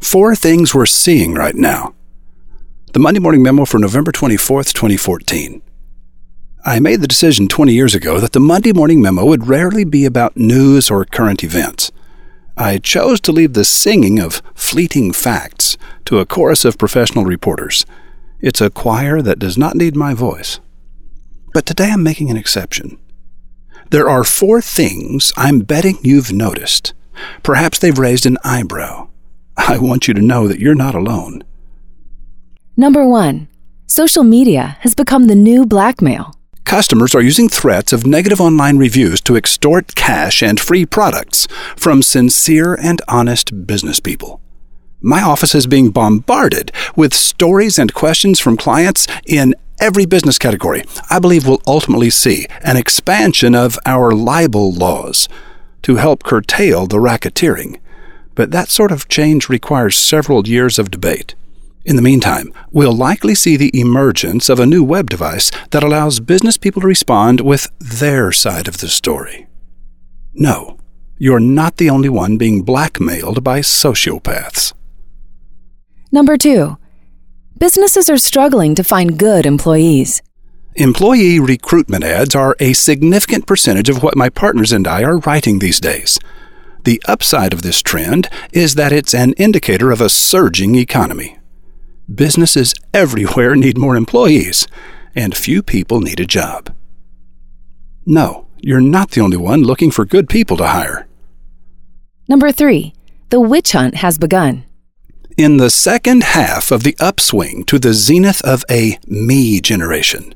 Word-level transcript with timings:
Four 0.00 0.34
things 0.34 0.74
we're 0.74 0.86
seeing 0.86 1.34
right 1.34 1.54
now. 1.54 1.94
The 2.94 2.98
Monday 2.98 3.20
Morning 3.20 3.42
Memo 3.42 3.64
for 3.66 3.78
November 3.78 4.10
24th, 4.10 4.72
2014. 4.72 5.62
I 6.64 6.80
made 6.80 7.00
the 7.00 7.06
decision 7.06 7.46
20 7.46 7.72
years 7.72 7.94
ago 7.94 8.18
that 8.18 8.32
the 8.32 8.40
Monday 8.40 8.72
Morning 8.72 9.00
Memo 9.02 9.24
would 9.26 9.46
rarely 9.46 9.84
be 9.84 10.06
about 10.06 10.36
news 10.36 10.90
or 10.90 11.04
current 11.04 11.44
events. 11.44 11.92
I 12.56 12.78
chose 12.78 13.20
to 13.20 13.30
leave 13.30 13.52
the 13.52 13.64
singing 13.64 14.18
of 14.18 14.42
fleeting 14.54 15.12
facts 15.12 15.76
to 16.06 16.18
a 16.18 16.26
chorus 16.26 16.64
of 16.64 16.78
professional 16.78 17.24
reporters. 17.24 17.84
It's 18.40 18.62
a 18.62 18.70
choir 18.70 19.22
that 19.22 19.38
does 19.38 19.58
not 19.58 19.76
need 19.76 19.94
my 19.94 20.14
voice. 20.14 20.60
But 21.52 21.66
today 21.66 21.90
I'm 21.92 22.02
making 22.02 22.30
an 22.30 22.38
exception. 22.38 22.98
There 23.90 24.08
are 24.08 24.24
four 24.24 24.60
things 24.62 25.32
I'm 25.36 25.60
betting 25.60 25.98
you've 26.02 26.32
noticed. 26.32 26.94
Perhaps 27.42 27.78
they've 27.78 27.96
raised 27.96 28.24
an 28.24 28.38
eyebrow. 28.42 29.09
I 29.68 29.78
want 29.78 30.08
you 30.08 30.14
to 30.14 30.22
know 30.22 30.48
that 30.48 30.58
you're 30.58 30.74
not 30.74 30.94
alone. 30.94 31.44
Number 32.76 33.06
one, 33.06 33.48
social 33.86 34.24
media 34.24 34.78
has 34.80 34.94
become 34.94 35.26
the 35.26 35.34
new 35.34 35.66
blackmail. 35.66 36.34
Customers 36.64 37.14
are 37.14 37.20
using 37.20 37.48
threats 37.48 37.92
of 37.92 38.06
negative 38.06 38.40
online 38.40 38.78
reviews 38.78 39.20
to 39.22 39.36
extort 39.36 39.94
cash 39.94 40.42
and 40.42 40.58
free 40.58 40.86
products 40.86 41.46
from 41.76 42.02
sincere 42.02 42.74
and 42.74 43.02
honest 43.06 43.66
business 43.66 44.00
people. 44.00 44.40
My 45.02 45.22
office 45.22 45.54
is 45.54 45.66
being 45.66 45.90
bombarded 45.90 46.72
with 46.96 47.12
stories 47.12 47.78
and 47.78 47.92
questions 47.92 48.40
from 48.40 48.56
clients 48.56 49.06
in 49.26 49.54
every 49.78 50.06
business 50.06 50.38
category. 50.38 50.84
I 51.10 51.18
believe 51.18 51.46
we'll 51.46 51.62
ultimately 51.66 52.10
see 52.10 52.46
an 52.62 52.76
expansion 52.76 53.54
of 53.54 53.78
our 53.84 54.12
libel 54.12 54.72
laws 54.72 55.28
to 55.82 55.96
help 55.96 56.22
curtail 56.22 56.86
the 56.86 56.98
racketeering. 56.98 57.78
But 58.40 58.52
that 58.52 58.70
sort 58.70 58.90
of 58.90 59.06
change 59.06 59.50
requires 59.50 59.98
several 59.98 60.48
years 60.48 60.78
of 60.78 60.90
debate. 60.90 61.34
In 61.84 61.96
the 61.96 62.00
meantime, 62.00 62.54
we'll 62.72 62.96
likely 62.96 63.34
see 63.34 63.58
the 63.58 63.70
emergence 63.78 64.48
of 64.48 64.58
a 64.58 64.64
new 64.64 64.82
web 64.82 65.10
device 65.10 65.50
that 65.72 65.82
allows 65.82 66.20
business 66.20 66.56
people 66.56 66.80
to 66.80 66.88
respond 66.88 67.42
with 67.42 67.70
their 67.78 68.32
side 68.32 68.66
of 68.66 68.78
the 68.78 68.88
story. 68.88 69.46
No, 70.32 70.78
you're 71.18 71.38
not 71.38 71.76
the 71.76 71.90
only 71.90 72.08
one 72.08 72.38
being 72.38 72.62
blackmailed 72.62 73.44
by 73.44 73.60
sociopaths. 73.60 74.72
Number 76.10 76.38
two, 76.38 76.78
businesses 77.58 78.08
are 78.08 78.16
struggling 78.16 78.74
to 78.74 78.82
find 78.82 79.18
good 79.18 79.44
employees. 79.44 80.22
Employee 80.76 81.38
recruitment 81.38 82.04
ads 82.04 82.34
are 82.34 82.56
a 82.58 82.72
significant 82.72 83.46
percentage 83.46 83.90
of 83.90 84.02
what 84.02 84.16
my 84.16 84.30
partners 84.30 84.72
and 84.72 84.88
I 84.88 85.02
are 85.02 85.18
writing 85.18 85.58
these 85.58 85.78
days. 85.78 86.18
The 86.84 87.02
upside 87.06 87.52
of 87.52 87.62
this 87.62 87.82
trend 87.82 88.28
is 88.52 88.74
that 88.74 88.92
it's 88.92 89.14
an 89.14 89.34
indicator 89.34 89.90
of 89.90 90.00
a 90.00 90.08
surging 90.08 90.74
economy. 90.76 91.38
Businesses 92.12 92.74
everywhere 92.94 93.54
need 93.54 93.78
more 93.78 93.96
employees, 93.96 94.66
and 95.14 95.36
few 95.36 95.62
people 95.62 96.00
need 96.00 96.20
a 96.20 96.26
job. 96.26 96.74
No, 98.06 98.46
you're 98.60 98.80
not 98.80 99.10
the 99.10 99.20
only 99.20 99.36
one 99.36 99.62
looking 99.62 99.90
for 99.90 100.04
good 100.04 100.28
people 100.28 100.56
to 100.56 100.66
hire. 100.66 101.06
Number 102.28 102.50
three, 102.50 102.94
the 103.28 103.40
witch 103.40 103.72
hunt 103.72 103.96
has 103.96 104.18
begun. 104.18 104.64
In 105.36 105.58
the 105.58 105.70
second 105.70 106.22
half 106.22 106.70
of 106.70 106.82
the 106.82 106.96
upswing 106.98 107.64
to 107.64 107.78
the 107.78 107.92
zenith 107.92 108.42
of 108.42 108.64
a 108.70 108.98
me 109.06 109.60
generation, 109.60 110.34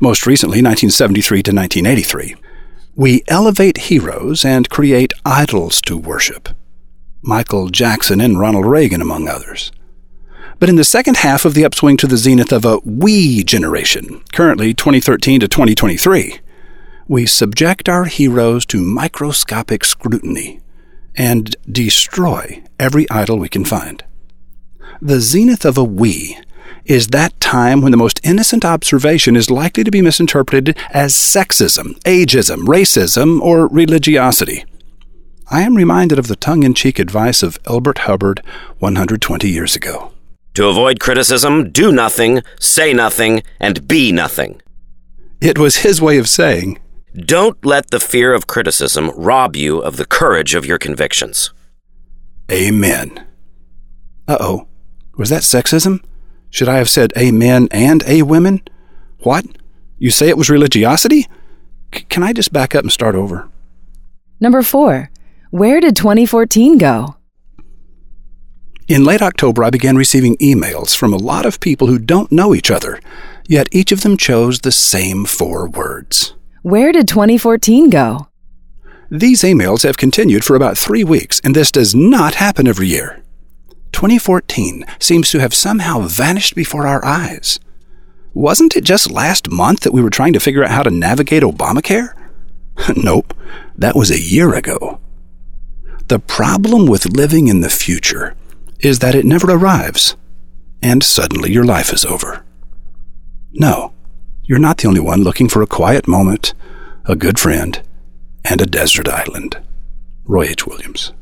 most 0.00 0.26
recently 0.26 0.62
1973 0.62 1.42
to 1.42 1.52
1983, 1.52 2.36
we 2.98 3.22
elevate 3.28 3.76
heroes 3.76 4.44
and 4.44 4.68
create 4.68 5.12
idols 5.24 5.80
to 5.80 5.96
worship. 5.96 6.48
Michael 7.22 7.68
Jackson 7.68 8.20
and 8.20 8.40
Ronald 8.40 8.66
Reagan, 8.66 9.00
among 9.00 9.28
others. 9.28 9.70
But 10.58 10.68
in 10.68 10.74
the 10.74 10.82
second 10.82 11.18
half 11.18 11.44
of 11.44 11.54
the 11.54 11.64
upswing 11.64 11.96
to 11.98 12.08
the 12.08 12.16
zenith 12.16 12.52
of 12.52 12.64
a 12.64 12.80
we 12.84 13.44
generation, 13.44 14.20
currently 14.32 14.74
2013 14.74 15.38
to 15.38 15.46
2023, 15.46 16.40
we 17.06 17.24
subject 17.24 17.88
our 17.88 18.06
heroes 18.06 18.66
to 18.66 18.82
microscopic 18.82 19.84
scrutiny 19.84 20.58
and 21.14 21.54
destroy 21.70 22.64
every 22.80 23.08
idol 23.10 23.38
we 23.38 23.48
can 23.48 23.64
find. 23.64 24.02
The 25.00 25.20
zenith 25.20 25.64
of 25.64 25.78
a 25.78 25.84
we 25.84 26.36
is 26.88 27.08
that 27.08 27.38
time 27.38 27.82
when 27.82 27.92
the 27.92 27.98
most 27.98 28.18
innocent 28.24 28.64
observation 28.64 29.36
is 29.36 29.50
likely 29.50 29.84
to 29.84 29.90
be 29.90 30.00
misinterpreted 30.00 30.76
as 30.90 31.14
sexism, 31.14 32.00
ageism, 32.00 32.60
racism, 32.60 33.40
or 33.40 33.68
religiosity. 33.68 34.64
I 35.50 35.62
am 35.62 35.76
reminded 35.76 36.18
of 36.18 36.28
the 36.28 36.36
tongue 36.36 36.62
in 36.62 36.72
cheek 36.72 36.98
advice 36.98 37.42
of 37.42 37.58
Elbert 37.66 37.98
Hubbard 37.98 38.42
120 38.78 39.48
years 39.48 39.76
ago. 39.76 40.12
To 40.54 40.68
avoid 40.68 40.98
criticism, 40.98 41.70
do 41.70 41.92
nothing, 41.92 42.42
say 42.58 42.94
nothing, 42.94 43.42
and 43.60 43.86
be 43.86 44.10
nothing. 44.10 44.60
It 45.42 45.58
was 45.58 45.78
his 45.78 46.00
way 46.00 46.16
of 46.18 46.28
saying, 46.28 46.78
Don't 47.14 47.64
let 47.64 47.90
the 47.90 48.00
fear 48.00 48.32
of 48.32 48.46
criticism 48.46 49.10
rob 49.14 49.56
you 49.56 49.78
of 49.78 49.96
the 49.96 50.06
courage 50.06 50.54
of 50.54 50.64
your 50.64 50.78
convictions. 50.78 51.52
Amen. 52.50 53.26
Uh 54.26 54.38
oh. 54.40 54.68
Was 55.16 55.28
that 55.28 55.42
sexism? 55.42 56.02
Should 56.50 56.68
I 56.68 56.76
have 56.76 56.88
said 56.88 57.12
amen 57.16 57.68
and 57.70 58.02
a 58.06 58.22
women? 58.22 58.62
What? 59.20 59.44
You 59.98 60.10
say 60.10 60.28
it 60.28 60.38
was 60.38 60.50
religiosity? 60.50 61.26
C- 61.94 62.04
can 62.08 62.22
I 62.22 62.32
just 62.32 62.52
back 62.52 62.74
up 62.74 62.82
and 62.82 62.92
start 62.92 63.14
over? 63.14 63.48
Number 64.40 64.62
four, 64.62 65.10
where 65.50 65.80
did 65.80 65.96
2014 65.96 66.78
go? 66.78 67.16
In 68.86 69.04
late 69.04 69.20
October, 69.20 69.64
I 69.64 69.70
began 69.70 69.96
receiving 69.96 70.36
emails 70.38 70.96
from 70.96 71.12
a 71.12 71.18
lot 71.18 71.44
of 71.44 71.60
people 71.60 71.88
who 71.88 71.98
don't 71.98 72.32
know 72.32 72.54
each 72.54 72.70
other, 72.70 73.00
yet 73.46 73.68
each 73.70 73.92
of 73.92 74.00
them 74.00 74.16
chose 74.16 74.60
the 74.60 74.72
same 74.72 75.26
four 75.26 75.68
words. 75.68 76.34
Where 76.62 76.92
did 76.92 77.06
2014 77.06 77.90
go? 77.90 78.28
These 79.10 79.42
emails 79.42 79.82
have 79.82 79.96
continued 79.96 80.44
for 80.44 80.54
about 80.56 80.78
three 80.78 81.04
weeks, 81.04 81.40
and 81.44 81.54
this 81.54 81.70
does 81.70 81.94
not 81.94 82.36
happen 82.36 82.66
every 82.66 82.86
year. 82.86 83.22
2014 83.98 84.84
seems 85.00 85.28
to 85.28 85.40
have 85.40 85.52
somehow 85.52 85.98
vanished 86.02 86.54
before 86.54 86.86
our 86.86 87.04
eyes. 87.04 87.58
Wasn't 88.32 88.76
it 88.76 88.84
just 88.84 89.10
last 89.10 89.50
month 89.50 89.80
that 89.80 89.92
we 89.92 90.00
were 90.00 90.08
trying 90.08 90.32
to 90.34 90.38
figure 90.38 90.62
out 90.62 90.70
how 90.70 90.84
to 90.84 90.90
navigate 90.92 91.42
Obamacare? 91.42 92.14
nope, 92.96 93.34
that 93.76 93.96
was 93.96 94.12
a 94.12 94.20
year 94.20 94.54
ago. 94.54 95.00
The 96.06 96.20
problem 96.20 96.86
with 96.86 97.16
living 97.16 97.48
in 97.48 97.60
the 97.60 97.68
future 97.68 98.36
is 98.78 99.00
that 99.00 99.16
it 99.16 99.24
never 99.24 99.50
arrives, 99.50 100.14
and 100.80 101.02
suddenly 101.02 101.50
your 101.50 101.64
life 101.64 101.92
is 101.92 102.04
over. 102.04 102.44
No, 103.52 103.94
you're 104.44 104.60
not 104.60 104.78
the 104.78 104.86
only 104.86 105.00
one 105.00 105.24
looking 105.24 105.48
for 105.48 105.60
a 105.60 105.66
quiet 105.66 106.06
moment, 106.06 106.54
a 107.06 107.16
good 107.16 107.40
friend, 107.40 107.82
and 108.44 108.60
a 108.60 108.66
desert 108.66 109.08
island. 109.08 109.60
Roy 110.24 110.44
H. 110.44 110.68
Williams. 110.68 111.12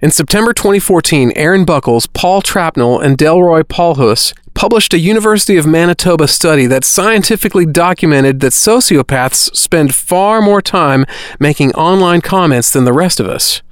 In 0.00 0.10
September 0.10 0.52
2014, 0.54 1.32
Erin 1.36 1.64
Buckels, 1.64 2.06
Paul 2.06 2.40
Trapnell, 2.40 3.02
and 3.02 3.18
Delroy 3.18 3.62
Paulhus 3.64 4.32
published 4.54 4.94
a 4.94 4.98
University 4.98 5.56
of 5.56 5.66
Manitoba 5.66 6.26
study 6.26 6.66
that 6.66 6.84
scientifically 6.84 7.66
documented 7.66 8.40
that 8.40 8.52
sociopaths 8.52 9.54
spend 9.54 9.94
far 9.94 10.40
more 10.40 10.62
time 10.62 11.04
making 11.38 11.72
online 11.72 12.20
comments 12.20 12.72
than 12.72 12.84
the 12.84 12.92
rest 12.92 13.20
of 13.20 13.26
us. 13.26 13.62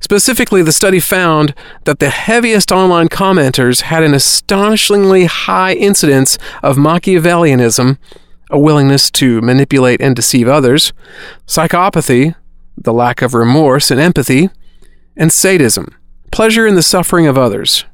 Specifically, 0.00 0.62
the 0.62 0.72
study 0.72 1.00
found 1.00 1.54
that 1.84 1.98
the 1.98 2.10
heaviest 2.10 2.72
online 2.72 3.08
commenters 3.08 3.82
had 3.82 4.02
an 4.02 4.14
astonishingly 4.14 5.26
high 5.26 5.74
incidence 5.74 6.38
of 6.62 6.76
Machiavellianism, 6.76 7.98
a 8.50 8.58
willingness 8.58 9.10
to 9.12 9.40
manipulate 9.42 10.00
and 10.00 10.16
deceive 10.16 10.48
others, 10.48 10.92
psychopathy, 11.46 12.34
the 12.76 12.92
lack 12.92 13.20
of 13.20 13.34
remorse 13.34 13.90
and 13.90 14.00
empathy, 14.00 14.48
and 15.16 15.32
sadism, 15.32 15.96
pleasure 16.30 16.66
in 16.66 16.74
the 16.74 16.82
suffering 16.82 17.26
of 17.26 17.38
others. 17.38 17.84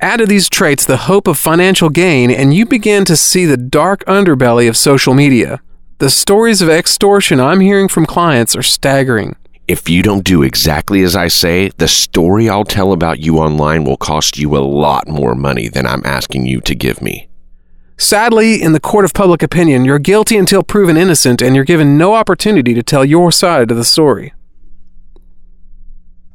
Add 0.00 0.18
to 0.18 0.26
these 0.26 0.48
traits 0.48 0.84
the 0.84 0.96
hope 0.96 1.26
of 1.26 1.38
financial 1.38 1.90
gain, 1.90 2.30
and 2.30 2.54
you 2.54 2.64
begin 2.64 3.04
to 3.04 3.16
see 3.16 3.44
the 3.44 3.56
dark 3.56 4.04
underbelly 4.06 4.68
of 4.68 4.76
social 4.76 5.12
media. 5.12 5.60
The 5.98 6.08
stories 6.08 6.62
of 6.62 6.70
extortion 6.70 7.38
I'm 7.38 7.60
hearing 7.60 7.88
from 7.88 8.06
clients 8.06 8.56
are 8.56 8.62
staggering. 8.62 9.36
If 9.68 9.88
you 9.88 10.02
don't 10.02 10.24
do 10.24 10.42
exactly 10.42 11.02
as 11.02 11.14
I 11.14 11.28
say, 11.28 11.70
the 11.76 11.86
story 11.86 12.48
I'll 12.48 12.64
tell 12.64 12.92
about 12.92 13.20
you 13.20 13.38
online 13.38 13.84
will 13.84 13.98
cost 13.98 14.38
you 14.38 14.56
a 14.56 14.58
lot 14.58 15.06
more 15.06 15.34
money 15.34 15.68
than 15.68 15.86
I'm 15.86 16.02
asking 16.04 16.46
you 16.46 16.60
to 16.62 16.74
give 16.74 17.02
me. 17.02 17.28
Sadly, 17.98 18.62
in 18.62 18.72
the 18.72 18.80
court 18.80 19.04
of 19.04 19.12
public 19.12 19.42
opinion, 19.42 19.84
you're 19.84 19.98
guilty 19.98 20.38
until 20.38 20.62
proven 20.62 20.96
innocent, 20.96 21.42
and 21.42 21.54
you're 21.54 21.66
given 21.66 21.98
no 21.98 22.14
opportunity 22.14 22.72
to 22.72 22.82
tell 22.82 23.04
your 23.04 23.30
side 23.30 23.70
of 23.70 23.76
the 23.76 23.84
story. 23.84 24.32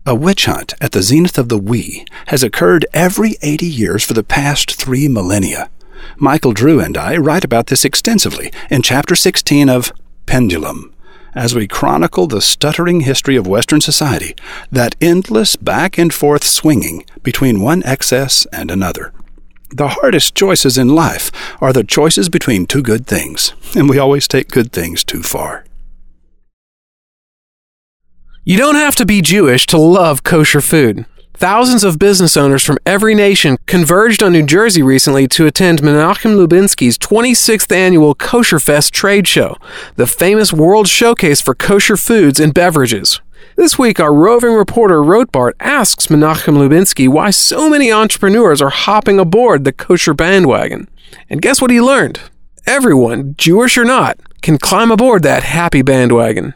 A 0.08 0.14
witch 0.14 0.46
hunt 0.46 0.76
at 0.80 0.92
the 0.92 1.02
zenith 1.02 1.40
of 1.40 1.50
the 1.50 1.58
we 1.58 2.06
has 2.28 2.44
occurred 2.44 2.86
every 2.94 3.38
80 3.42 3.66
years 3.66 4.04
for 4.04 4.14
the 4.14 4.24
past 4.24 4.76
three 4.76 5.08
millennia. 5.08 5.72
Michael 6.18 6.54
Drew 6.54 6.80
and 6.80 6.96
I 6.96 7.18
write 7.18 7.44
about 7.44 7.68
this 7.68 7.84
extensively 7.84 8.52
in 8.70 8.84
Chapter 8.84 9.16
16 9.16 9.68
of 9.68 9.92
Pendulum, 10.28 10.94
as 11.34 11.56
we 11.56 11.68
chronicle 11.68 12.28
the 12.28 12.40
stuttering 12.40 13.02
history 13.02 13.36
of 13.36 13.48
Western 13.48 13.82
society, 13.82 14.36
that 14.72 14.96
endless 15.02 15.56
back 15.56 15.98
and 15.98 16.14
forth 16.14 16.44
swinging 16.44 17.04
between 17.24 17.62
one 17.62 17.82
excess 17.84 18.46
and 18.54 18.70
another. 18.70 19.12
The 19.72 19.88
hardest 19.88 20.36
choices 20.36 20.78
in 20.78 20.90
life 20.90 21.32
are 21.60 21.74
the 21.74 21.84
choices 21.84 22.30
between 22.30 22.68
two 22.68 22.84
good 22.84 23.08
things, 23.08 23.56
and 23.76 23.90
we 23.90 23.98
always 23.98 24.28
take 24.28 24.50
good 24.50 24.72
things 24.72 25.04
too 25.04 25.24
far. 25.24 25.66
You 28.48 28.58
don't 28.58 28.76
have 28.76 28.96
to 28.98 29.08
be 29.08 29.24
Jewish 29.24 29.66
to 29.66 29.78
love 29.80 30.22
kosher 30.22 30.62
food. 30.62 31.08
Thousands 31.34 31.84
of 31.84 31.98
business 31.98 32.38
owners 32.38 32.64
from 32.64 32.78
every 32.86 33.16
nation 33.16 33.58
converged 33.66 34.22
on 34.22 34.34
New 34.34 34.46
Jersey 34.46 34.84
recently 34.84 35.28
to 35.30 35.48
attend 35.48 35.82
Menachem 35.82 36.36
Lubinsky's 36.36 37.00
26th 37.00 37.76
annual 37.76 38.14
Kosher 38.14 38.60
Fest 38.60 38.94
trade 38.94 39.28
show, 39.28 39.58
the 39.96 40.06
famous 40.06 40.54
world 40.54 40.88
showcase 40.88 41.42
for 41.42 41.56
kosher 41.56 41.98
foods 41.98 42.40
and 42.40 42.54
beverages. 42.54 43.20
This 43.56 43.80
week, 43.80 44.00
our 44.00 44.14
roving 44.14 44.54
reporter 44.54 45.02
Rotbart 45.02 45.54
asks 45.60 46.06
Menachem 46.06 46.56
Lubinsky 46.56 47.10
why 47.10 47.32
so 47.32 47.68
many 47.68 47.92
entrepreneurs 47.92 48.62
are 48.62 48.70
hopping 48.70 49.18
aboard 49.18 49.64
the 49.64 49.74
kosher 49.74 50.14
bandwagon. 50.14 50.88
And 51.32 51.42
guess 51.42 51.64
what 51.64 51.72
he 51.72 51.82
learned? 51.82 52.20
Everyone, 52.68 53.34
Jewish 53.40 53.76
or 53.76 53.86
not, 53.86 54.20
can 54.44 54.60
climb 54.60 54.92
aboard 54.92 55.24
that 55.24 55.42
happy 55.42 55.82
bandwagon. 55.82 56.54